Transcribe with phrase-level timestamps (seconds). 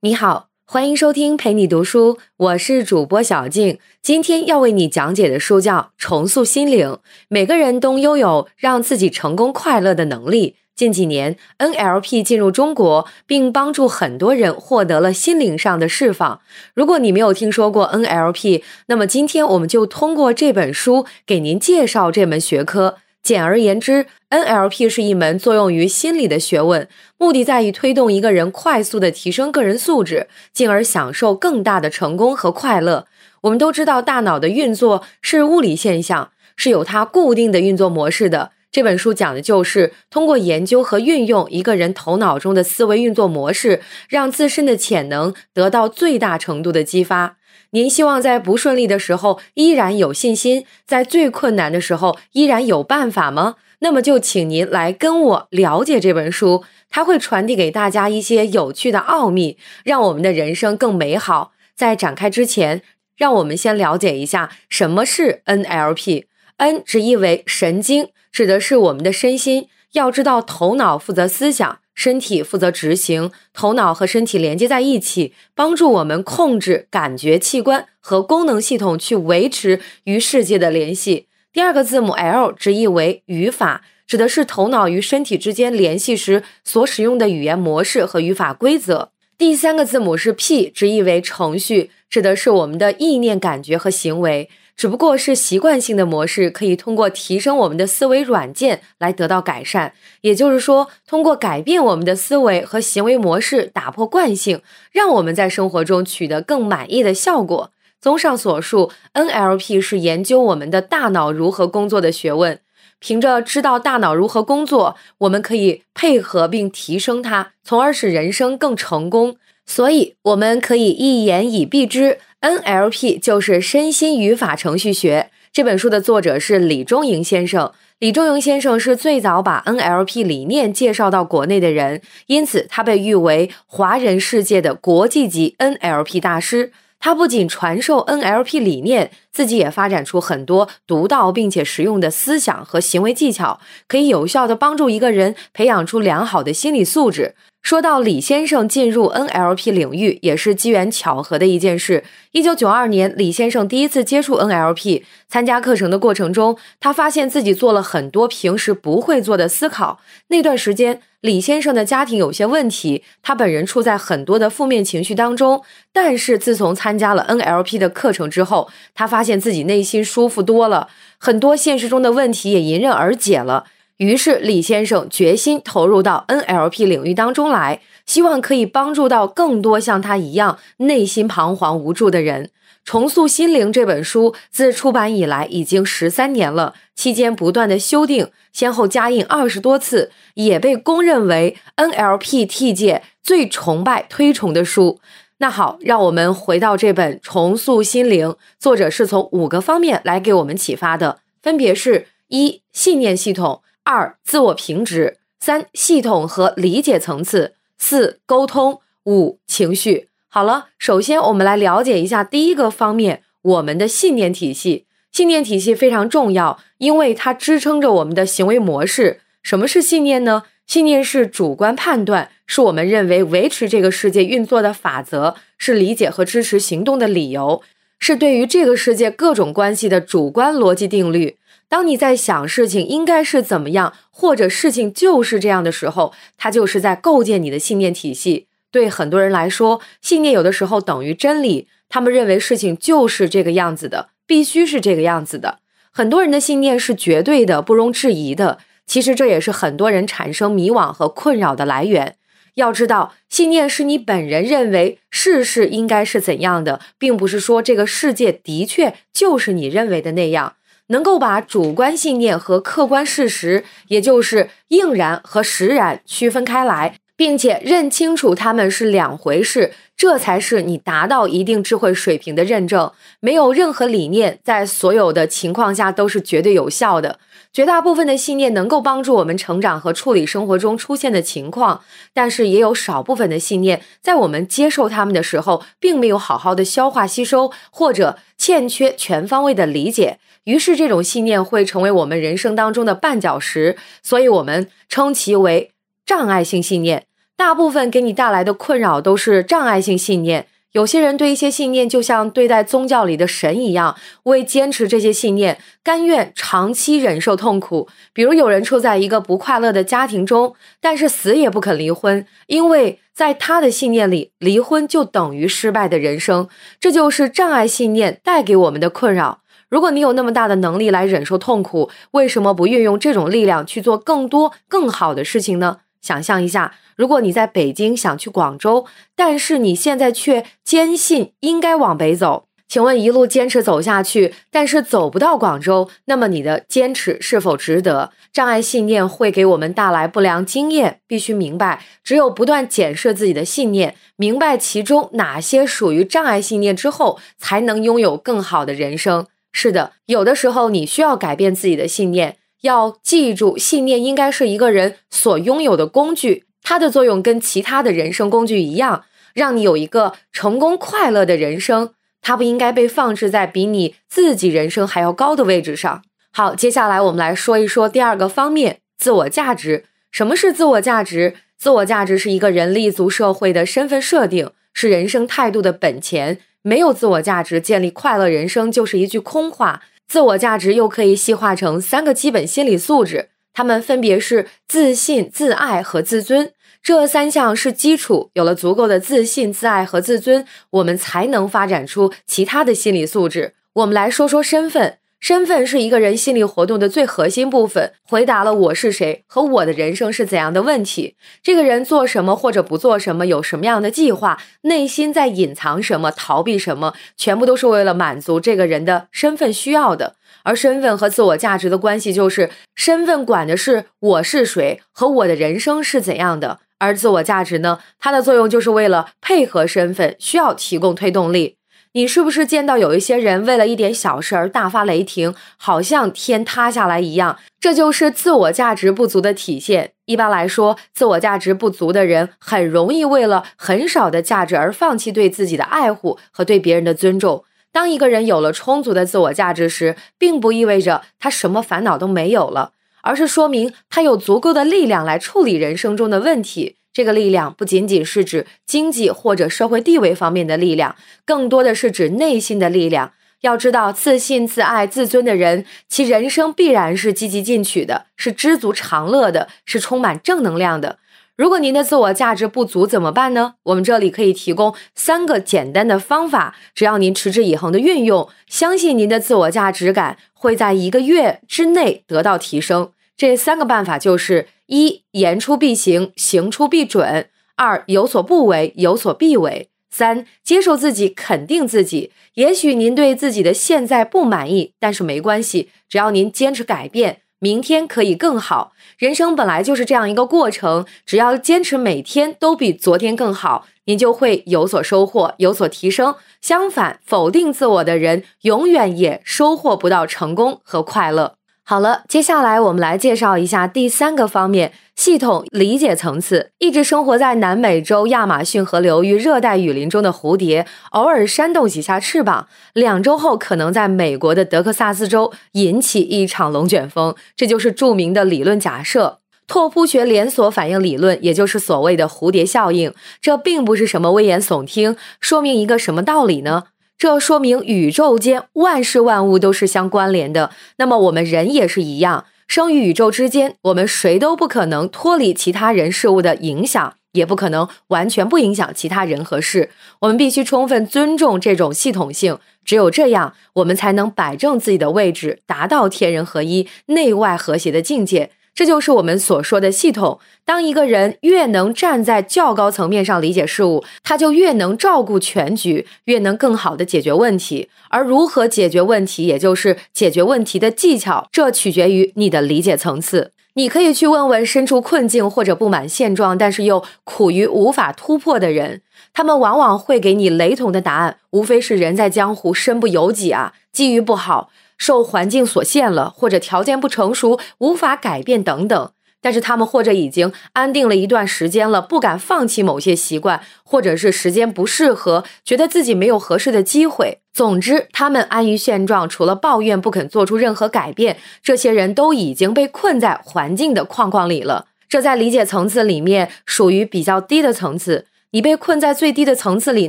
[0.00, 3.78] 你好，欢迎收听陪你读书，我是主播小静。
[4.02, 6.88] 今天要为你讲解的书叫《重塑心灵》。
[7.28, 10.56] 每个人都拥有让自己成功快乐的能力。
[10.74, 16.42] 近几年，NLP 进入中国，并帮助很多人获得了心灵上的释放。
[16.74, 22.96] 如果你没有听说过 NLP，那么今天我们就通过这本书给您介绍这门学科。
[23.26, 33.08] 简而言之，NLP 是一门作用于心理的学问，目的在于推动一个人快速的提升个人素质，进而享受更大的成功和快乐。
[33.40, 38.52] 我们都知道，大脑的运作是物理现象，是有它固定的运作模式的。
[38.70, 47.38] 这本书讲的就是通过研究和运用一个人头脑中的思维运作模式，让自身的潜能得到最大程度的激发。
[47.70, 53.56] 您希望在不顺利的时候依然有信心，在最困难的时候依然有办法吗？
[53.80, 61.52] 那么就请您来跟我了解这本书，它会传递给大家一些有趣的奥秘，让我们的人生更美好。
[61.74, 62.80] 在展开之前，
[63.16, 66.24] 让我们先了解一下什么是 NLP。
[66.56, 69.68] N 直译为神经，指的是我们的身心。
[69.92, 71.80] 要知道，头脑负责思想。
[71.96, 81.26] 身体负责执行，头脑和身体连接在一起，帮助我们控制感觉器官和功能系统去维持与世界的联系。
[81.52, 89.10] 第二个字母 L 直译为语法，指的是头脑与身体之间联系时所使用的语言模式和语法规则。
[89.38, 94.50] 第三个字母是 P，直译为程序，指的是我们的意念、感觉和行为。
[94.76, 99.94] 只不过是习惯性的模式，可以通过提升我们的思维软件来得到改善。
[100.20, 104.60] 也就是说，通过改变我们的思维和行为模式，打破惯性，
[104.92, 107.70] 让我们在生活中取得更满意的效果。
[107.98, 112.60] 综上所述，NLP 是研究我们的大脑如何工作的学问。
[112.98, 119.36] 凭着知道大脑如何工作，我们可以配合并提升它，从而使人生更成功。
[119.66, 122.18] 所以，我们可以一言以蔽之。
[122.40, 125.30] NLP 就是身心语法程序学。
[125.52, 127.72] 这本书的作者是李中莹先生。
[127.98, 136.72] 李中莹先生是最早把 NLP 理念介绍到国内的人，因此他被誉为华人世界的国际级 NLP 大师。
[137.06, 147.36] 他不仅传授 NLP 理念，自己也发展出很多独到并且实用的思想和行为技巧，可以有效的帮助一个人培养出良好的心理素质。
[147.62, 152.02] 说到李先生进入 NLP 领域，也是机缘巧合的一件事。
[152.32, 160.00] 一九九二年，李先生第一次接触 NLP，参加课程的过程中，他发现自己做了很多平时不会做的思考。
[160.26, 165.60] 那段时间，李先生的家庭有些问题，他本人处在很多的负面情绪当中。
[165.92, 170.88] 但是自从参加了 NLP 的课程之后，他发现自己内心舒服多了，
[171.18, 173.64] 很多现实中的问题也迎刃而解了。
[173.96, 182.44] 于是，李先生决心投入到 NLP 领域当中来，希望可以帮助到更多像他一样内心彷徨无助的人。
[182.86, 195.00] 《重塑心灵》这本书自出版以来已经十三年了，期间不断的修订，先后加印二十多次，也被公认为 NLP T 界最崇拜推崇的书。
[195.38, 198.28] 那好，让我们回到这本《重塑心灵》，
[198.60, 203.62] 作者是从五个方面来给我们启发的，分别是一信念系统。
[203.82, 210.08] 二、自我评值；三、系统和理解层次；四、沟通；五、情绪。
[210.36, 214.84] 好了，首先我们来了解一下第一个方面，我们的信念体系。
[215.10, 219.20] 信念体系非常重要，因为它支撑着我们的行为模式。
[219.42, 220.42] 什么是信念呢？
[220.66, 227.62] 信念是主观判断，是我们认为维持这个世界运作的法则，是理解和支持行动的理由，
[227.98, 231.38] 是对于这个世界各种关系的主观逻辑定律。
[231.70, 238.48] 当你在想事情应该是怎么样，或者事情就是这样的时候，它就是在构建你的信念体系。
[238.76, 245.60] 对很多人来说，信念有的时候等于真理，他们认为事情就是这个样子的，必须是这个样子的。
[245.90, 248.58] 很多人的信念是绝对的，不容置疑的。
[248.86, 252.16] 其实这也是很多人产生迷惘和困扰的来源。
[252.56, 260.56] 要知道，信念是你本人认为事事应该是怎样的，并不是说这个世界的确就是你认为的那样。
[260.88, 272.92] 能够把主观信念和客观事实，也就是应然和实然区分开来，并且认清楚他们是两回事，这才是你达到一定智慧水平的认证。
[273.20, 277.18] 没有任何理念在所有的情况下都是绝对有效的。
[277.52, 281.80] 绝大部分的信念能够帮助我们成长和处理生活中出现的情况，
[282.12, 290.18] 但是也有少部分的信念在我们接受他们的时候，并没有好好的消化吸收，或者欠缺全方位的理解。
[290.44, 295.72] 于是，这种信念会成为我们人生当中的绊脚石，所以我们称其为
[296.06, 297.04] 障碍性信念。
[297.36, 300.46] 大部分给你带来的困扰都是障碍性信念。
[300.72, 307.88] 有些人对一些信念就像对待宗教里的神一样，为坚持这些信念，甘愿长期忍受痛苦。
[308.12, 316.46] 比如，有人处在一个不快乐的家庭中，但是死也不肯离婚，因为在他的信念里，离婚就等于失败的人生。
[316.78, 319.40] 这就是障碍信念带给我们的困扰。
[319.70, 325.78] 如果你有那么大的能力来忍受痛苦，为什么不运用这种力量去做更多更好的事情呢？
[326.06, 328.86] 想象一下，如果你在北京想去广州，
[329.16, 338.12] 但是你现在却坚信应该往北走，请问一路坚持走下去，但是走不到广州，那么你的坚持是否值得？
[338.32, 349.26] 障碍信念会给我们带来不良经验，必须明白，只有不断检视自己的信念，明白其中哪些属于障碍信念之后，才能拥有更好的人生。
[349.50, 352.36] 是的，有的时候你需要改变自己的信念。
[352.62, 359.04] 要记住，信念应该是一个人所拥有的工具，它的作用跟其他的人生工具一样，
[359.34, 361.90] 让你有一个成功快乐的人生。
[362.22, 366.02] 它不应该被放置在比你自己人生还要高的位置上。
[366.32, 369.84] 好，接下来我们来说一说第二个方面：自我价值。
[370.10, 371.36] 什么是自我价值？
[371.56, 376.38] 自我价值是一个人立足社会的身份设定，是人生态度的本钱。
[376.62, 379.82] 没有自我价值，建立快乐人生就是一句空话。
[380.08, 386.52] 自我价值又可以细化成三个基本心理素质，它们分别是自信、自爱和自尊。
[386.82, 393.54] 这三项是基础，有了足够的自信、自爱和自尊，我们才能发展出其他的心理素质。
[393.72, 394.98] 我们来说说身份。
[395.18, 401.16] 身份是一个人心理活动的最核心部分，回答了我是谁和我的人生是怎样的问题。
[401.42, 410.14] 这个人做什么或者不做什么，有什么样的计划，内心在隐藏什么，逃避什么，全部都是为了满足这个人的身份需要的。
[410.42, 421.56] 而身份和自我价值的关系就是，身份管的是我是谁和我的人生是怎样的，而自我价值呢，它的作用就是为了配合身份，需要提供推动力。
[421.96, 427.38] 你是不是见到有一些人为了一点小事而大发雷霆，好像天塌下来一样？
[427.58, 429.92] 这就是自我价值不足的体现。
[430.04, 437.44] 一般来说，自我价值不足的人很容易为了很少的价值而放弃对自己的爱护和对别人的尊重。
[437.72, 446.76] 当一个人有了充足的自我价值时，并不意味着他什么烦恼都没有了，而是说明他有足够的力量来处理人生中的问题。
[446.96, 450.96] 这个力量不仅仅是指经济或者社会地位方面的力量，
[451.26, 453.12] 更多的是指内心的力量。
[453.42, 460.98] 要知道，自信、自爱、自尊的人，其人生必然是积极进取的，是知足常乐的，是充满正能量的。
[461.36, 463.56] 如果您的自我价值不足，怎么办呢？
[463.64, 472.92] 我们这里可以提供三个简单的方法，只要您持之以恒的运用，相信您的自我价值感会在一个月之内得到提升。
[473.14, 474.46] 这三个办法就是。
[474.66, 477.26] 一言出必行，行出必准；
[477.56, 482.10] 二有所不为，有所必为；三接受自己，肯定自己。
[482.34, 488.72] 也许您对自己的现在不满意，但是没关系，只要您坚持改变，明天可以更好。
[488.98, 496.16] 人生本来就是这样一个过程，只要坚持每天都比昨天更好，您就会有所收获，有所提升。
[496.42, 501.35] 相反，否定自我的人，永远也收获不到成功和快乐。
[501.68, 506.52] 好了，接下来我们来介绍一下第三个方面：系统理解层次。
[506.58, 517.16] 一直生活在南美洲亚马逊河流域热带雨林中的蝴蝶，偶尔扇动几下翅膀，两周后可能在美国的德克萨斯州引起一场龙卷风。
[517.34, 522.94] 这就是著名的理论假设——拓扑学连锁反应理论，也就是所谓的蝴蝶效应。
[523.20, 526.62] 这并不是什么危言耸听，说明一个什么道理呢？
[526.98, 539.68] 这说明宇宙间万事万物都是相关联的，那么我们人也是一样，生于宇宙之间，我们谁都不可能脱离其他人事物的影响，也不可能完全不影响其他人和事。
[540.00, 548.30] 我们必须充分尊重这种系统性，只有这样，我们才能摆正自己的位置，达到天人合一、内外和谐的境界。
[548.56, 550.18] 这就是我们所说的系统。
[550.46, 557.68] 当一个人越能站在较高层面上理解事物，他就越能照顾全局，越能更好的解决问题。
[557.90, 563.32] 而如何解决问题，也就是解决问题的技巧，这取决于你的理解层次。
[563.54, 568.80] 你可以去问问身处困境或者不满现状，但是又苦于无法突破的人，
[569.12, 574.48] 他们往往会给你雷同的答案，无非是人在江湖身不由己啊，机遇不好。
[574.76, 578.90] 受环境所限了，或者条件不成熟，无法改变等等。
[579.22, 587.18] 但是他们或者已经安定了一段时间了，不敢放弃某些习惯，或者是时间不适合，觉得自己没有合适的机会。
[587.32, 591.16] 总之，他们安于现状，除了抱怨，不肯做出任何改变。
[591.42, 594.66] 这些人都已经被困在环境的框框里了。
[594.88, 598.06] 这在理解层次里面属于比较低的层次。
[598.32, 599.88] 你被困在最低的层次里，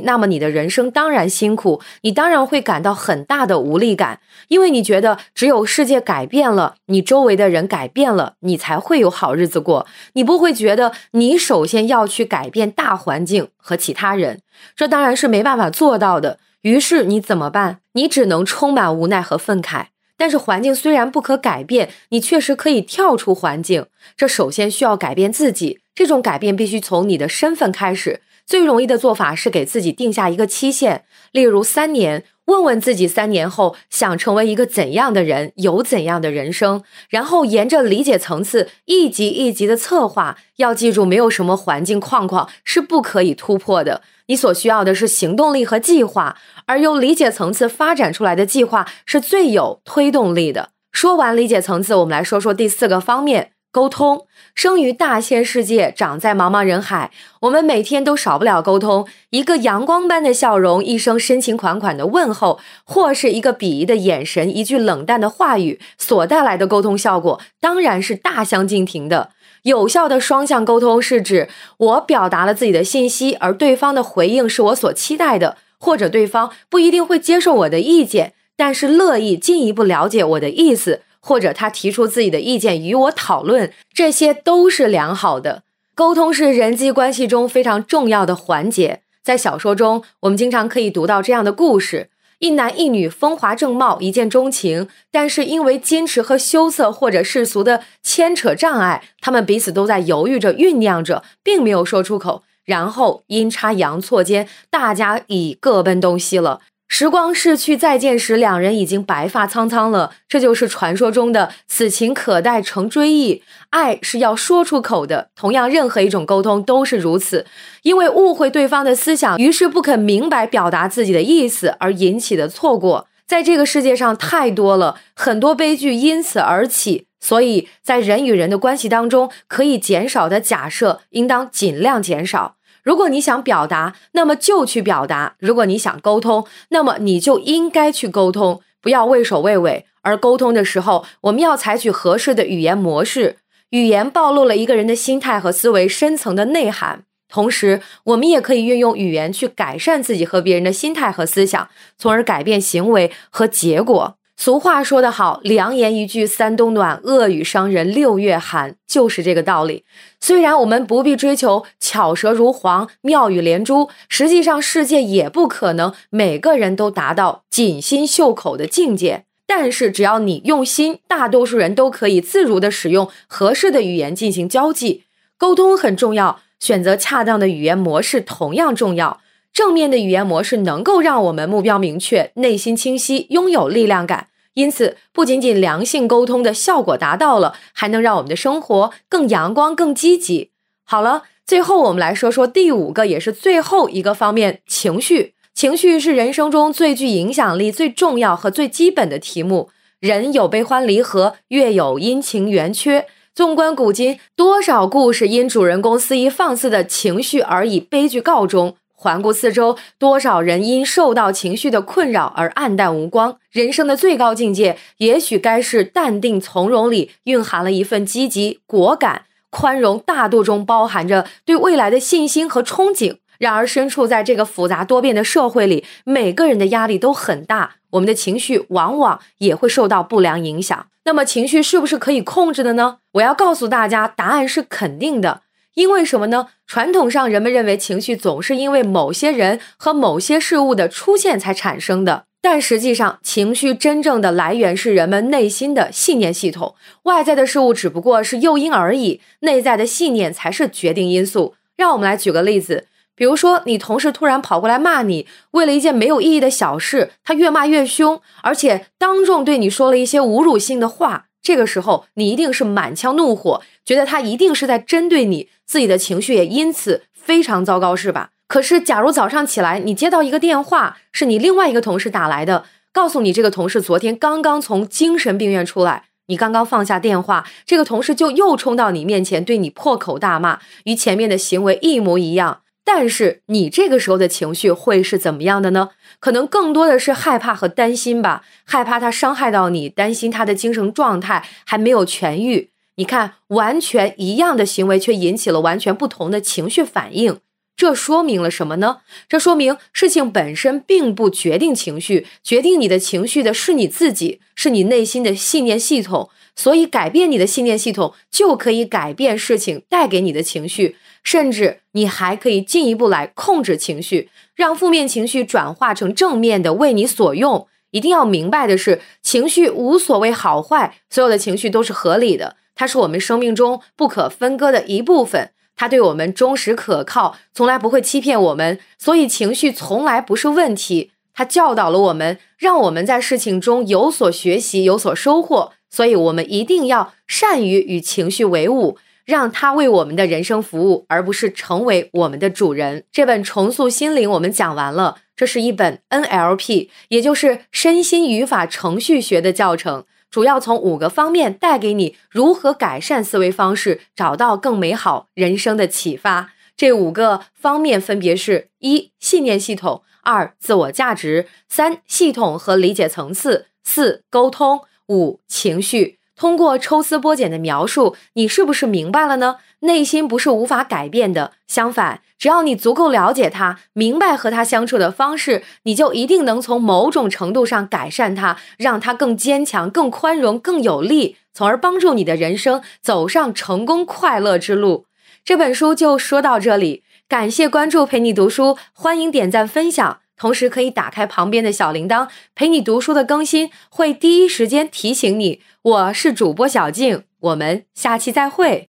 [0.00, 9.86] 那么你的人生当然辛苦，你当然会感到很大的无力感，因为你觉得只有世界改变了，你周围的人改变了，你才会有好日子过。
[10.14, 14.40] 你不会觉得你首先要去改变大环境和其他人，
[14.74, 16.38] 这当然是没办法做到的。
[16.62, 17.80] 于是你怎么办？
[17.92, 19.86] 你只能充满无奈和愤慨。
[20.16, 23.86] 但是环境虽然不可改变，你确实可以跳出环境。
[24.16, 28.20] 这首先需要改变自己，这种改变必须从你的身份开始。
[28.48, 40.38] 最容易的做法是给自己定下一个期限，例如三年，问问自己三年后想成为一个怎样的人，有怎样的人生，然后沿着理解层次一级一级的策划。
[40.56, 44.00] 要记住，没有什么环境框框是不可以突破的。
[44.28, 50.70] 你所需要的是行动力和计划，而由理解层次发展出来的计划是最有推动力的。
[50.90, 53.52] 说完理解层次，我们来说说第四个方面。
[53.70, 57.10] 沟通，生于大千世界，长在茫茫人海，
[57.42, 59.06] 我们每天都少不了沟通。
[59.30, 69.30] 一个阳光般的笑容，一声深情款款的问候，或是一个鄙夷的眼神，一句冷淡的话语，所带来的沟通效果，当然是大相径庭的。
[69.62, 81.02] 有效的双向沟通是指我表达了自己的信息，而对方的回应是我所期待的，或者对方不一定会接受我的意见，但是乐意进一步了解我的意思。
[81.28, 85.62] 或者他提出自己的意见与我讨论，这些都是良好的
[85.94, 89.02] 沟通，是人际关系中非常重要的环节。
[89.22, 92.08] 在小说中，我们经常可以读到这样的故事：
[92.38, 102.42] 一男一女风华正茂，一见钟情，但是因为矜持和羞涩，或者世俗的牵扯障碍，他们彼此都在犹豫着、酝酿着，并没有说出口。
[102.64, 106.60] 然后阴差阳错间，大家已各奔东西了。
[106.88, 110.12] 时光逝去，再见时，两人已经白发苍苍了。
[110.26, 113.42] 这就是传说中的“此情可待成追忆”。
[113.70, 117.46] 爱是要说出口的，同样，任何一种沟通都是如此。
[117.82, 127.06] 因为误会对方的思想，于是不肯明白表达自己的意思而引起的错过，在这个世界上太多了，很多悲剧因此而起。
[127.20, 132.54] 所以在人与人的关系当中，可以减少的假设，应当尽量减少。
[132.82, 139.86] 如果你想表达，那么就去表达；如果你想沟通，那么你就应该去沟通，不要畏首畏尾。
[140.02, 143.38] 而沟通的时候，我们要采取合适的语言模式。
[143.70, 151.68] 语言暴露了一个人的心态和思维深层的内涵，同时，我们也可以运用语言去改善自己和别人的心态和思想，
[151.98, 154.17] 从而改变行为和结果。
[154.40, 159.84] 俗话说得好，良言一句三冬暖，恶语伤人六月寒，就是这个道理。
[160.20, 169.24] 虽然我们不必追求巧舌如簧、妙语连珠，实际上世界也不可能每个人都达到锦心绣口的境界。
[169.44, 175.02] 但是只要你用心，大多数人都可以自如的使用合适的语言进行交际
[175.36, 175.76] 沟通。
[175.76, 179.20] 很重要，选择恰当的语言模式同样重要。
[179.58, 184.28] 正面的语言模式能够让我们目标明确、内心清晰、拥有力量感。
[184.54, 190.52] 因此，不仅仅良性沟通的效果达到了，还能让我们的生活更阳光、更积极。
[190.84, 195.34] 好了，最后我们来说说第五个，也是最后一个方面——情绪。
[195.52, 199.70] 情绪是人生中最具影响力、最重要和最基本的题目。
[199.98, 203.06] 人有悲欢离合，月有阴晴圆缺。
[203.34, 208.76] 纵观古今，多少故事因主人公肆意放肆的情绪而以悲剧告终。
[209.00, 213.38] 环顾四周，多少人因受到情绪的困扰而黯淡无光。
[213.52, 223.18] 人生的最高境界，也许该是淡定从容里蕴含了一份积极果敢、宽容大度中包含着对未来的信心和憧憬。
[223.38, 230.86] 然而，身处在这个复杂多变的社会里，每个人的压力都很大，我们的情绪往往也会受到不良影响。
[231.04, 232.98] 那么，情绪是不是可以控制的呢？
[233.12, 235.42] 我要告诉大家，答案是肯定的。
[235.78, 236.48] 因为什么呢？
[236.66, 251.54] 传统上人们认为情绪总是因为某些人和某些事物的出现才产生的，但实际上，情绪真正的来源是人们内心的信念系统，外在的事物只不过是诱因而已，内在的信念才是决定因素。
[251.76, 261.26] 让我们来举个例子，比如说你同事突然跑过来骂你，为了一件没有意义的小事，他越骂越凶，而且当众对你说了一些侮辱性的话。
[261.48, 268.32] 这个时候，你一定是满腔怒火，觉得他一定是在针对你，自己的情绪也因此非常糟糕，是吧？
[268.46, 282.60] 可是，假如早上起来你接到一个电话，是你另外一个同事打来的，告诉你这个同事昨天刚刚从精神病院出来，你刚刚放下电话，这个同事就又冲到你面前对你破口大骂，与前面的行为一模一样。
[282.90, 285.90] 但是你这个时候的情绪会是怎么样的呢？
[286.20, 292.70] 可能更多的是害怕和担心吧，害怕他伤害到你，担心他的精神状态还没有痊愈。
[292.94, 297.40] 你看，完全一样的行为，却引起了完全不同的情绪反应。
[297.76, 299.00] 这说明了什么呢？
[299.28, 306.30] 这说明事情本身并不决定情绪，决定你的情绪的是你自己，是你内心的信念系统。
[306.56, 317.66] 所以，改变你的信念系统，就可以改变事情带给你的情绪，甚至你还可以进一步来控制情绪，让负面情绪转化成正面的，为你所用。
[317.90, 325.50] 一定要明白的是，情绪无所谓好坏，所有的情绪都是合理的，它是我们生命中不可分割的一部分。
[325.74, 331.12] 它对我们忠实可靠，从来不会欺骗我们，所以情绪从来不是问题。
[331.32, 335.72] 它教导了我们，让我们在事情中有所学习，有所收获。
[335.88, 338.98] 所以，我们一定要善于与情绪为伍，
[339.28, 343.04] 让它为我们的人生服务，而不是成为我们的主人。
[343.12, 350.06] 这本《重塑心灵》我们讲完了，这是一本 NLP，也就是身心语法程序学的教程。
[350.30, 356.52] 主要从五个方面带给你如何改善思维方式，找到更美好人生的启发。
[356.74, 366.17] 这五个方面分别是：一、信念系统；二、自我价值；三、系统和理解层次；四、沟通；五、情绪。
[366.38, 369.56] 通过抽丝剥茧的描述，你是不是明白了呢？
[369.80, 385.06] 内心不是无法改变的，相反，只要你足够了解他，明白和他相处的方式，你就一定能从某种程度上改善他，让他更坚强、更宽容、更有力，从而帮助你的人生走上成功快乐之路。
[385.44, 390.20] 这本书就说到这里，感谢关注陪你读书，欢迎点赞分享。
[390.38, 395.60] 同时可以打开旁边的小铃铛，陪你读书的更新会第一时间提醒你。
[395.82, 398.88] 我是主播小静，我们下期再会。